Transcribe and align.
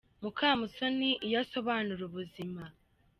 Mukamusoni 0.21 1.09
iyo 1.27 1.37
asobanura 1.43 2.01
ubuzima. 2.09 2.63